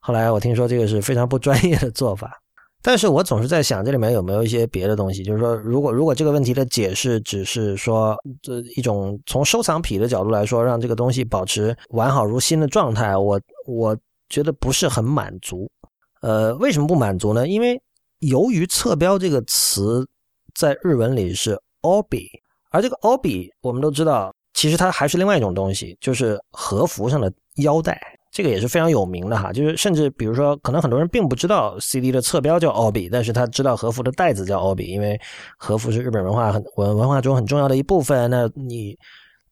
[0.00, 2.40] 后来我听说这个是非常不专业的做法，
[2.82, 13.96] 但是我总是在想这里面有没有一些别的东西，就是说如果如果这个问题的解释只是说这一种从收藏癖的角度来说，让这个东西保持完好如新的状态，我我
[14.28, 15.68] 觉得不是很满足。
[16.22, 17.48] 呃，为什么不满足呢？
[17.48, 17.82] 因为
[18.20, 20.06] 由于侧标这个词。
[20.54, 22.26] 在日文里是 obi，
[22.70, 28.00] 而这个 obi 我们都知道，其实它还是另外一种东西，就是和服上的腰带，
[28.32, 29.52] 这个也是非常有名的哈。
[29.52, 35.20] 就是甚至比如说，可能很多人并不知道 CD 的侧标叫 obi，但是他知道和服的带子叫 obi，因为
[35.56, 38.30] 和服是日本文化很文文化中很重要的一部分。
[38.30, 38.96] 那你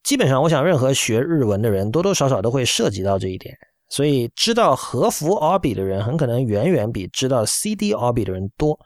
[0.03, 3.53] 基本上，我想任何学日文的人多多少少都会涉及到这一点，
[3.89, 8.79] 所以知道和服 obi 的人很可能远远比知道 CD obi 的人多。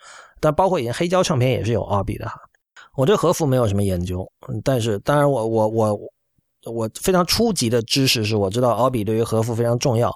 [0.43, 2.33] 但包括以前黑胶唱片也是有奥比的哈，
[2.97, 4.29] 我对和服没有什么研究，
[4.61, 5.99] 但是当然我我我
[6.65, 10.13] 我非常初级的知识是我知道奥比对于和服非常重要，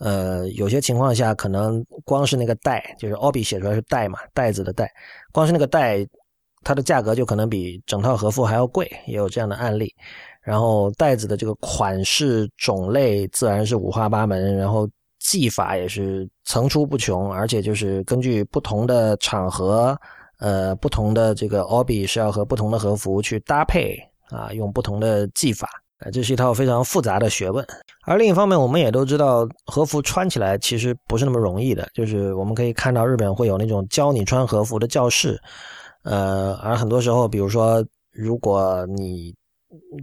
[0.00, 4.90] 呃，有些情况下可能光是那个带，就是奥比写出来是带嘛，袋子的带，
[5.30, 6.04] 光是那个带，
[6.64, 9.94] 它的价格就可能比整套和服还要贵，也有这样的案例。
[10.42, 14.88] 然后袋子的这个款式种类自然是五花八门，然后。
[15.20, 19.96] 技法也是层出不穷，而且就是根据不同的场合，
[20.40, 23.96] 呃，不同的这个 obi 是要和不同的和服去搭配
[24.30, 27.64] 啊，用不同的技法，啊，这是一套非常复杂的学问。
[28.06, 35.38] 而另一方面，我们也都知道，和服穿起来其实不是那么容易的，就是我们可以看到日本会有那种教你穿和服的教室，
[36.02, 39.34] 呃，而很多时候，比如说，如果你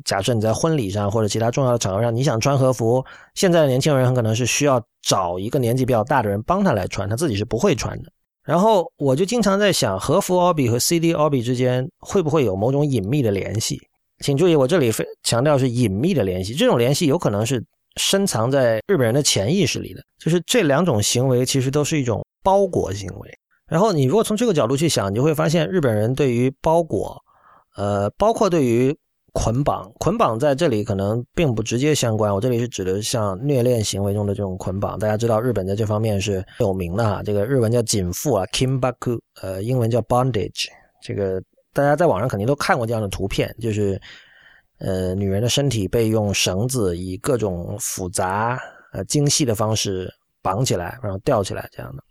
[0.05, 3.03] 假设你在婚礼上或者其他重要的场合上，你想穿和服，
[3.35, 8.09] 现在的年轻人很可能是需要找一个年纪比较大的人帮他来穿，他自己是不会穿的。
[8.43, 13.77] 然后我就经常在想，和服 OBI 和 CD OBI 之间会不会有某种隐秘的联系？
[14.23, 17.61] 请注意，我这里非强调是隐秘的联系，这种联系有可能是
[17.97, 23.37] 深藏在日本人的潜意识里的，就是这两种行为其实都是一种包裹行为。
[23.67, 27.21] 然后你如果从这个角度去想，你就会发现日本人对于包裹，
[27.75, 28.97] 呃，包括对于。
[29.37, 32.33] 捆绑，捆绑在这里可能并不直接相关。
[32.33, 34.97] 我这里是指的像虐恋行为中的这种捆绑。
[34.97, 40.65] 大家知道日本在这方面是有名的哈，这个日文叫紧缚啊，kimbaku，呃，英文叫 bondage。
[41.03, 41.39] 这个
[41.71, 44.01] 大家在网上肯定都看过这样的图片，就是
[44.79, 48.59] 呃，女人的身体被用绳子以各种复杂、
[48.91, 52.03] 呃精细的方式绑起来，然后吊起来这样的。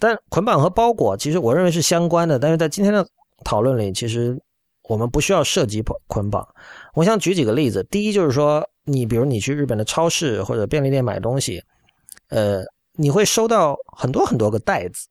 [0.00, 3.06] 但捆绑和包裹其实我认为是相关的，但是在今天的
[3.44, 4.40] 讨论里，其实。
[4.88, 6.46] 我们不需要涉及捆绑。
[6.94, 7.82] 我想举几个例子。
[7.90, 11.62] 第一就是说，你比如你去日本的超市或者便利店买东西，
[12.28, 15.08] 呃，你会收到很多很多个袋子。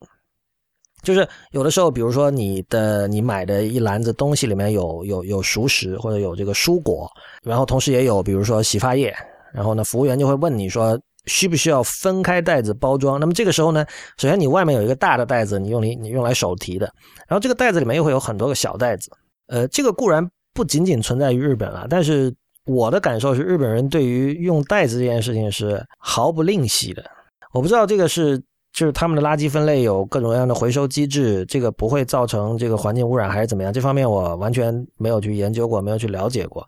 [1.02, 7.12] 就是有的时候，比如说你的你买的一篮子东西里面有有有熟食或者有这个蔬果，
[7.44, 9.14] 然后同时也有比如说洗发液，
[9.54, 13.20] 然后呢，服务员就会问你说需不需要分开袋子包装。
[13.20, 13.86] 那么这个时候呢，
[14.18, 16.86] 首先你外面有一个大的袋子，你用你你用来手提的，
[17.28, 19.12] 然后这个袋子里面又会有很多个小袋子。
[19.48, 22.34] 呃，这个固然不仅仅存在于日本了，但是
[22.66, 27.04] 我的感受是，日本人对于用袋子这件事情是毫不吝惜的。
[27.52, 28.38] 我不知道这个是
[28.72, 33.72] 就是他们的垃圾分类有各种各样的回收机制，这个不会造成这个环境污染还是怎么样？
[33.72, 36.68] 这方面我完全没有去研究过，没有去了解过。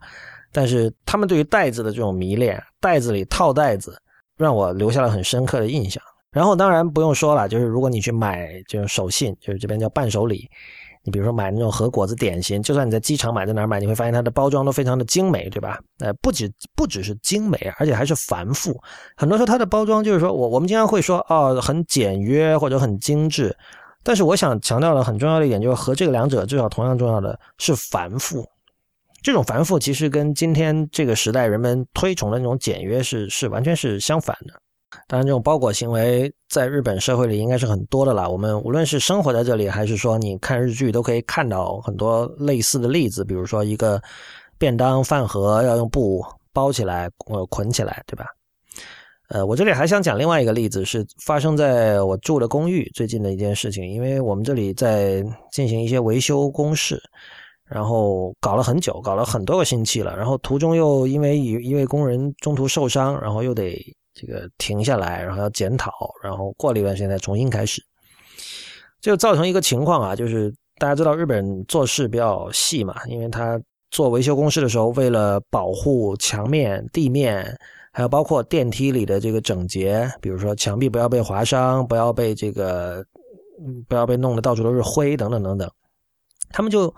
[0.52, 4.00] 但是他们对于袋子的这种迷恋，袋子里套袋子，
[4.36, 6.02] 让我留下了很深刻的印象。
[6.30, 10.48] 然后当然不用说了，就是如果你去买这种手信，就是这边叫伴手礼。
[11.06, 15.78] 你比如说买那种和果子点心，就算你在机场买，在哪儿买，你会发现它的包装都非常的精美，对吧？
[16.00, 18.76] 呃，不止不只是精美，而且还是繁复。
[19.16, 23.56] 很多时候它的包装就是说我我们经常会说哦很简约或者很精致，
[24.02, 28.44] 但是我想强调的很重要的一点就是和这个两者至少同样重要的是繁复。
[29.22, 34.54] 这种繁复其实跟今天这个时代人们推崇的那种简约是是完全是相反的。
[35.08, 38.28] 当然，这种包裹行为在日本社会里应该是很多的啦。
[38.28, 43.24] 我们无论是生活在这里，还是说你看日剧，都可以看到很多类似的例子。
[43.24, 44.00] 比如说，一个
[44.58, 48.26] 便当饭盒要用布包起来，呃，捆起来，对吧？
[49.28, 53.88] 呃，我这里还想讲另外一个例子，是发生在我住的公寓最近的一件事情。
[53.88, 57.00] 因为我们这里在进行一些维修工事，
[57.64, 60.16] 然后搞了很久，搞了很多个星期了。
[60.16, 63.76] 然后途中又因为一一位工人中途受伤，然后又得。
[64.18, 67.82] 这个停下来，然后要检讨，然后过了一段时间再重新开始，
[69.02, 77.54] 就造成一个情况啊，就是大家知道日本做事比较细嘛，因为他做维修工事的时候，为了保护墙面、地面，
[77.92, 83.04] 还有包括电梯里的这个整洁，比如说墙壁不要被划伤，不要被这个
[83.86, 85.70] 不要被弄得到处都是灰等等等等，
[86.50, 86.94] 他们就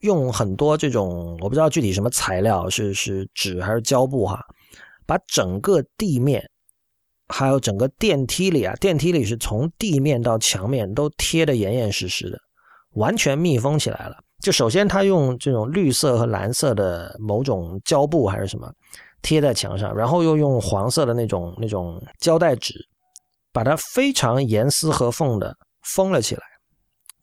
[0.00, 4.40] 用很多这种我不知道具体什么材料，是是纸还是胶布哈，
[5.04, 6.49] 把整个地面。
[7.30, 12.38] 还有整个电梯里啊，电梯里是从地面到墙面都贴得严严实实的，
[12.94, 14.16] 完全密封起来了。
[14.42, 18.72] 就首先他用这种绿色和蓝色的某种胶布还是什么
[19.22, 22.74] 贴在墙上，然后又用黄色的那种那种胶带纸
[23.52, 26.42] 把它非常严丝合缝的封了起来，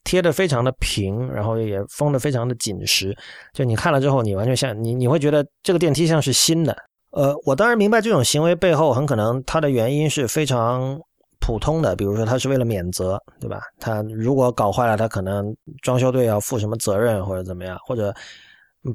[0.03, 3.17] 贴的非常的平，然后也封的非常的紧实。
[3.53, 6.77] 就你看了之后，你完全像你你会觉得这个电梯像是新的。
[7.17, 10.95] 呃，我当然明白这种行为背后很可能它的原因是非常
[11.39, 13.59] 普通的，比如说他是为了免责，对吧？
[13.79, 15.51] 他如果搞坏了，他可能
[15.81, 18.13] 装修队要负什么责任或者怎么样，或者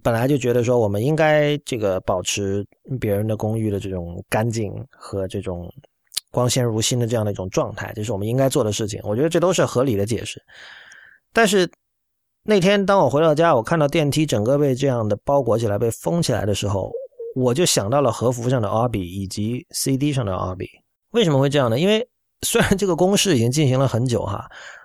[0.04, 2.64] 本来就觉得说我们应该这个保持
[3.00, 5.68] 别人的公寓的这种干净和这种
[6.30, 9.00] 光鲜如新的这样的一种状态，这是我们应该做的事情。
[9.02, 10.40] 我觉得这都是合理的解释。
[11.32, 11.68] 但是
[12.44, 16.88] 那天当我回到家，我看到电梯整个被这样的包裹起来、被封起来的时候。
[17.34, 20.68] 我就想到了和服上的 R B 以及 C D 上的 R B，
[21.12, 21.78] 为什么会这样呢？
[21.78, 22.06] 因为
[22.42, 24.44] 虽然这个公式已经进行了很久哈，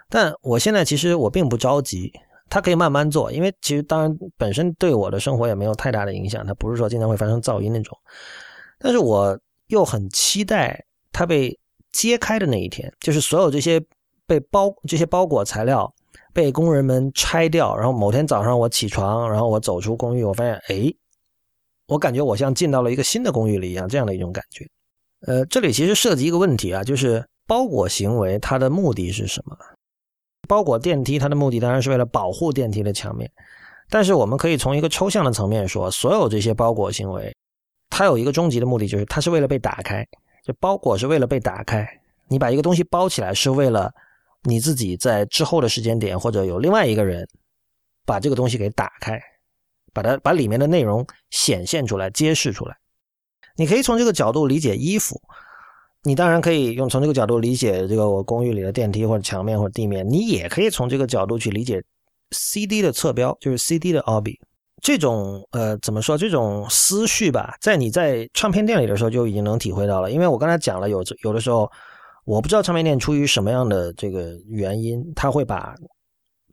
[0.10, 2.12] 但我现在其实我并不着急，
[2.50, 7.98] 它可以慢慢做，因为其实当然本身对我的生活也没有太大的影响，它不是说经常会发生噪音那种，
[8.80, 10.80] 但是我又很期待
[11.12, 11.58] 它被
[11.92, 13.84] 揭开的那一天，就是所有这些
[14.28, 15.92] 被包这些包裹材料
[16.32, 20.94] 被工人们拆掉，然后某天早上我起床，然后我走出公寓，我发现哎。
[21.88, 24.67] 我感觉我像进到了一个新的公寓里一样，这样的一种感觉。
[25.21, 29.58] 呃，这里其实涉及一个问题啊，就是包裹行为它的目的是什么？
[30.47, 33.30] 包裹电梯它的目的当然是为了保护电梯的墙面，
[33.89, 37.36] 但是我们可以从一个抽象的层面说，所有这些包裹行为，
[37.89, 40.06] 它有一个终极的目的，就是它是为了被打开。
[40.43, 41.86] 就包裹是为了被打开，
[42.30, 43.91] 你把一个东西包起来是为了
[44.43, 47.28] 你自己在之后的时间点或者有另外一个人
[48.06, 49.21] 把这个东西给打开。
[49.93, 52.76] 把它把里面的内容显现出来、揭示出来。
[53.56, 55.19] 你可以从这个角度理解衣服，
[56.04, 60.08] 你当然可以用从这个角度理解这个我公寓里的电梯或者墙面或者地面。
[60.08, 61.84] 你也可以从这个角度去理解
[62.32, 64.38] CD 的侧标，就是 CD 的 OBI。
[64.84, 66.15] 这种呃怎么说？
[66.15, 70.12] 这种思绪吧，在你在唱片店里的时候就已经能体会到了。
[70.12, 71.67] 因为我刚才讲了，有有的时候
[72.26, 75.73] 我不知道唱片店出于什么样的这个原因，他会把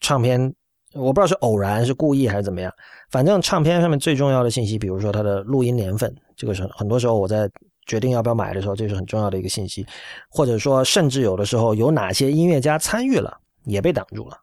[0.01, 0.55] 唱片。
[0.95, 2.73] 我不知道是偶然、是故意还是怎么样，
[3.11, 7.51] 反正唱片上面最重要的信息，比如说它的录音年份，这个是很多时候我在
[7.87, 9.87] 决定要不要买的时候，这是很重要的一个信息。
[10.31, 14.39] 或者说，甚至有的时候有哪些音乐家参与了，也被挡住了。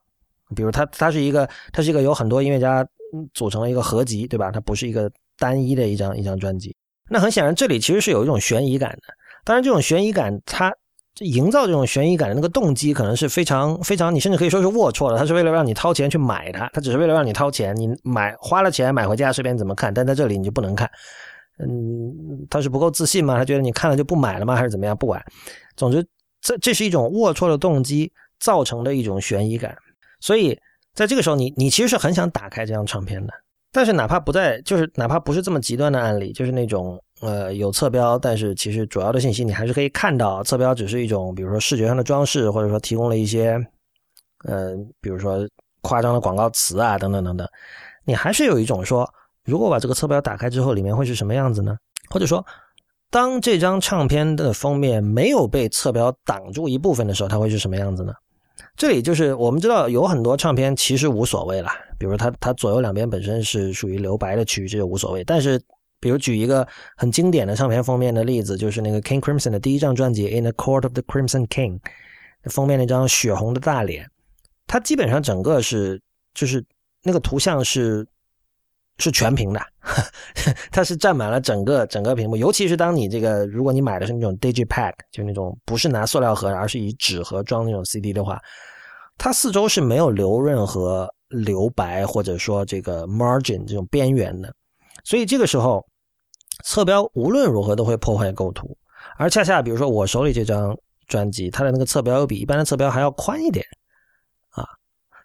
[0.55, 2.85] 比如它，它是一个，它是一个有很多音乐家
[3.33, 4.51] 组成了一个合集，对吧？
[4.51, 6.75] 它不是一个单一的一张一张专辑。
[7.09, 9.13] 那很显然，这里其实是有一种悬疑感的。
[9.43, 10.73] 当然，这种悬疑感它。
[11.13, 15.17] 这营造这种悬疑感的那个动机可能是非常非常，你甚至可以说是龌龊的。
[15.17, 20.89] 他是为了让你掏钱去买它，他只是为了让你掏钱，你买花了钱买回家随便怎么看，但在这里你就不能看。
[21.59, 23.37] 嗯，他是不够自信吗？
[23.37, 24.55] 他觉得你看了就不买了吗？
[24.55, 24.95] 还是怎么样？
[24.95, 25.21] 不管，
[25.75, 26.05] 总之
[26.39, 29.75] 这这是一种龌龊的动机造成的一种悬疑感。
[30.21, 30.57] 所以
[30.95, 33.33] 在这个时候，你你其实是很想打开这张唱片的。
[33.73, 36.97] 但是哪怕不在，就是哪怕不是这么极端的案例，就是那种。
[37.21, 40.43] 呃，有侧标，但是其实主要的信息你还是可以看到。
[40.43, 43.63] 侧标只是一种，比如说视觉上的装饰，或者说提供了一些，
[44.45, 45.47] 呃，比如说
[45.81, 47.47] 夸张的广告词啊，等等等等。
[48.03, 49.07] 你还是有一种说，
[49.45, 51.77] 如果把这个侧标打开之后，里面会是什么样子呢？
[52.09, 52.43] 或者说，
[53.11, 58.13] 当这张唱片的封面没有被侧标挡住一部分的时候，它会是什么样子呢？
[58.75, 61.69] 这里就是我们知道有很多唱片其实无所谓了，
[61.99, 65.23] 比如它它左右两边本身是属于留白的区域，这就无所谓。
[65.23, 65.61] 但是
[66.01, 71.79] 比如举一个很经典的唱片封面的例子，就是那个 King Crimson 的第一张专辑《In the Court of the Crimson King》，
[72.51, 74.09] 封面那张血红的大脸，
[74.67, 76.01] 它基本上整个是
[76.33, 76.65] 就是
[77.03, 78.05] 那个图像是
[78.97, 79.61] 是全屏的，
[80.71, 82.35] 它是占满了整个整个屏幕。
[82.35, 88.39] 尤其是当你这个，如果你买的是那种 Digipack，就那种不是拿塑料盒，而是以纸盒装那种 CD 的话，
[89.17, 94.53] 它四周是没有留任何留白或者说这个 margin 这种边缘的。
[95.03, 95.83] 所以这个时候，
[96.63, 98.77] 侧标无论如何都会破坏构图。
[99.17, 103.65] 而恰恰比如说我手里这张专辑，它的那个侧标又比一般的侧标还要宽一点。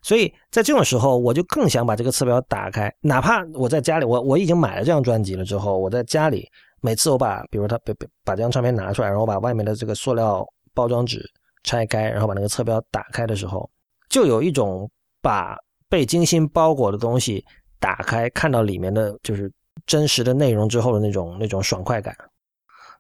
[0.03, 6.49] 所以在这种时候，我就更想把这个侧标打开，哪怕我在家里，我我已经买了这张专辑了之后，我在家里
[6.81, 11.29] 每次我把，比如他把把这张唱片拿出来，然后把外面的这个塑料包装纸
[11.65, 13.69] 拆开，然后把那个侧标打开的时候，
[14.09, 14.89] 就有一种
[15.21, 15.59] 把
[15.89, 17.45] 被精心包裹的东西
[17.81, 19.53] 打开，看到里面的就是
[19.85, 22.17] 真实的内容之后的那种那种爽快感。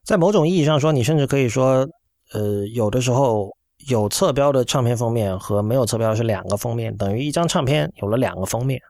[0.04, 1.88] 在某种意义上说，你甚至可以说，
[2.32, 3.54] 呃，有的时候。
[3.88, 8.80] 有侧标的唱片封面和没有侧标是两个封面，等于一张唱片有了两个封面。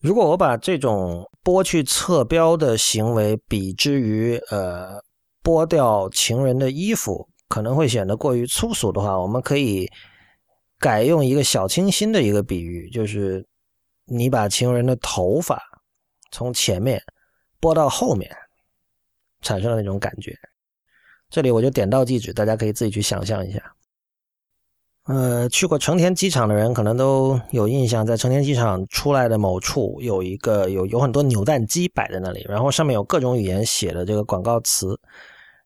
[0.00, 5.00] 如果我把这种剥去侧标的行为比之于呃
[5.42, 9.88] 剥掉情人的衣服，可能会显得过于粗俗的话，我们可以
[10.78, 13.46] 改用一个小清新的一个比喻，就是
[14.04, 15.58] 你把情人的头发
[16.32, 17.00] 从前面
[17.64, 18.30] 播到后面，
[19.40, 20.38] 产生的那种感觉。
[21.30, 23.58] 这里我就点到即止，大家可以自己去想象一下。
[25.04, 35.00] 呃，去过成田机场的人可能都有印象，在成田机场出来的某处有一个有有很多扭蛋机摆在那里，然后上面有各种语言写的这个广告词，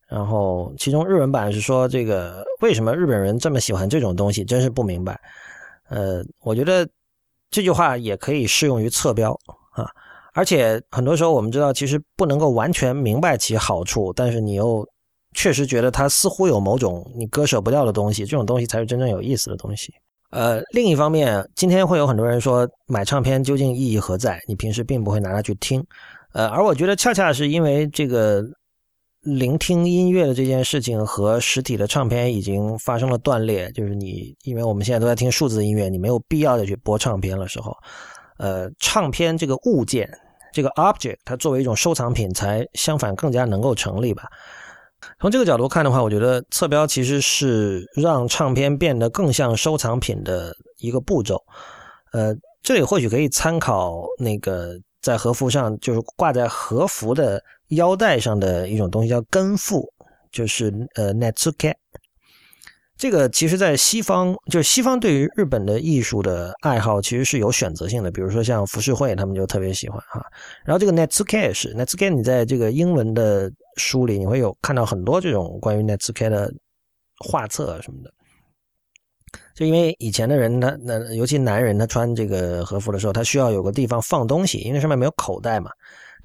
[0.07, 5.21] 然后其中日文版是说这个为什么日本人这么喜欢这种东西，真是不明白。
[5.89, 6.89] 呃，我觉得
[7.51, 9.37] 这句话也可以适用于侧标
[9.73, 9.91] 啊，
[10.35, 14.87] 而且很多时候我们知道其实不能够完全明白其好处，但是你又。
[15.35, 19.93] 确实觉得它似乎有某种你割舍不掉的东西，这种东西才是真正有意思的东西。
[20.31, 24.41] 呃，另一方面，今天会有很多人说买唱片究竟意义何在？
[24.49, 25.85] 你平时并不会拿它去听。
[26.33, 28.43] 呃，而我觉得恰恰是因为这个
[29.21, 37.77] 聆听音乐的这件事情和实体的唱片已经发生了断裂，就是你因为我们现在都在听数字音乐，你没有必要再去播唱片的时候，
[38.39, 40.09] 呃，唱片这个物件，
[40.53, 44.25] 这个 object，它作为一种收藏品，才相反更加能够成立吧。
[45.21, 51.41] 从这个角度看的话，我觉得侧标其实是让唱片变得更像收藏品的一个步骤。
[52.13, 59.89] 呃，这里或许可以参考那个在和服上，就是挂在和服的腰带上的一种东西，叫根付，
[60.33, 61.75] 就是呃 netsuke。
[62.99, 68.11] 这个其实，在西方，就是西方对于日本的艺术的爱好，其实是有选择性的。
[68.11, 70.21] 比如说像浮世绘，他们就特别喜欢哈。
[70.65, 76.53] 然后这个 netsuke 是 netsuke，你在这个英文的书里，你会有看到很多这种关于 netsuke 的
[77.25, 78.13] 画册什么的。
[79.55, 85.71] 就因为以前的人，他那尤其男人，他穿这个和服的时候，他需要有个地方放东西，因为上面没有口袋嘛。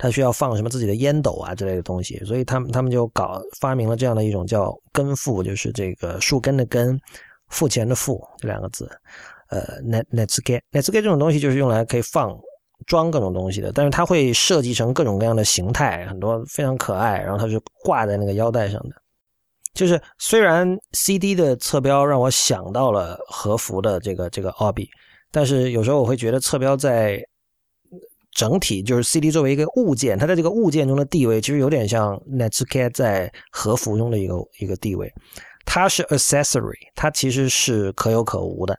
[0.03, 6.99] 他需要放什么自己的烟斗啊之类的东西，所以他们他们就搞发明了这样的一种叫根付，就是这个树根的根，
[7.47, 8.85] 付钱的付这两个字。
[9.47, 12.37] 呃，net netsuke netsuke 这种东西就是用来可以放
[12.85, 18.95] 装各种东西的，但是它会设计成各种各样的形态，很多非常可爱，然后它是挂在那个腰带上的。
[19.73, 24.89] 就是虽然 CD 的侧标让我想到了和服的这个这个 OBI，
[25.31, 27.23] 但是有时候我会觉得侧标在。
[28.33, 35.11] 整体就是 CD 作为一个物件，它在这个物件中的地位，其实有点像 Netsuke 在和服中的一个一个地位。
[35.65, 38.77] 它是 accessory，它其实是可有可无的，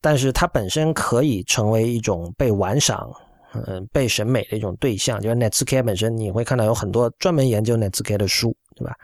[0.00, 3.08] 但是它本身可以成为一种被玩赏、
[3.54, 5.20] 嗯被审美的一种对象。
[5.20, 8.94] 就是 Netsuke 本身，你会看到有很多专门研究 Netsuke 的书，对吧？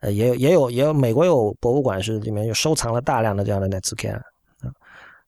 [0.00, 4.22] 呃，也有也有也有美国有博物馆是里面有收藏了大量的这样的 Netsuke 啊。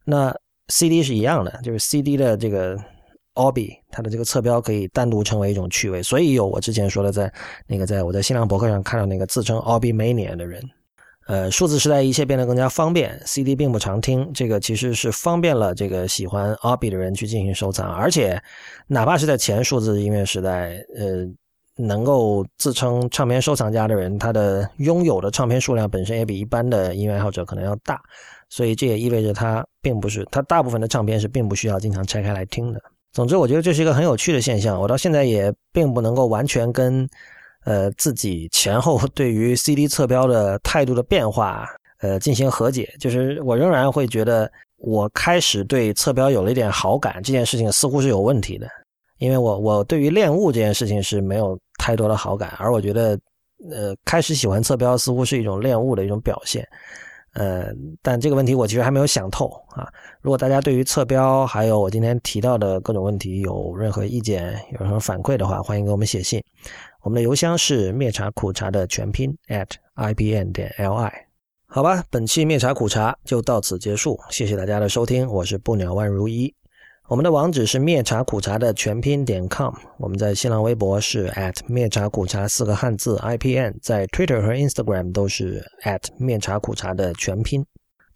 [0.04, 0.34] 那
[0.68, 2.78] CD 是一样的，就是 CD 的这个。
[3.35, 7.32] Obi，它的这个侧标可以单独成为一种趣味，所以有我之前说的，在
[7.66, 10.62] 那个在我在新浪博客上看到那个自称 Obi Mania 的人，
[11.26, 18.41] 呃，数字时代一切变得更加方便，CD 并不常听，这个其实是方便了这个喜欢 Obi 的人去进行收藏，而且
[18.87, 21.26] 哪怕是在前数字音乐时代，呃，
[21.76, 28.01] 能够自称唱片收藏家的人，他的拥有的唱片数量本身也比一般的音乐爱好者可能要大，
[28.49, 32.80] 所以这也意味着他并不是他大部分的唱片是并不需要经常拆开来听的。
[33.14, 34.78] 总之，我觉得这是一个很有趣的现象。
[34.78, 37.08] 我到现在也并不能够完全跟，
[37.64, 41.64] 呃，自己前后 对于 CD 侧标的态度的变化，
[42.00, 42.92] 呃，进行和解。
[42.98, 48.66] 就是我仍然会觉得，我开始对侧标有了一点好感，这件事情似乎是有问题的。
[49.18, 53.16] 因为我我对于恋物这件事情是没有太多的好感，而我觉得，
[53.70, 56.66] 呃，开始喜欢侧标似乎是一种恋物的一种表现。
[57.35, 57.66] 呃，
[58.01, 59.89] 但这个问题我其实还没有想透啊。
[60.20, 66.43] 如果大家对于测标还有我今天提到的各种问题有任何意见、有什么反馈的话，欢迎给我们写信。
[67.03, 71.12] 我们的邮箱是灭茶苦茶的全拼 at i b n 点 l i。
[71.66, 76.55] 好吧，本期灭茶苦茶就到此结束，谢谢大家的收听，我是不鸟万如一。
[77.14, 87.64] 我们的网址是灭茶苦茶的全拼点 com，我们在新浪微博是 at 灭茶苦茶四个汉字 IPN，在 Twitter 和 Instagram 都是 at 灭茶苦茶的全拼。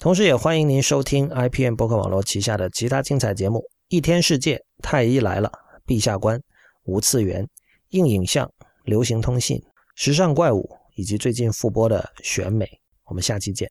[0.00, 5.48] 同时也欢迎您收听 IPN 博客网络旗下的其他精彩节目：一天世界、太医来了、
[5.86, 6.42] 陛下观、
[6.82, 7.46] 无次元、
[7.90, 8.50] 硬影像、
[8.82, 9.62] 流行通信、
[9.94, 12.68] 时尚怪物，以及最近复播的选美。
[13.04, 13.70] 我们下期见。